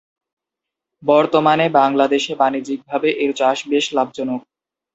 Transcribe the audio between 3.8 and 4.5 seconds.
লাভজনক।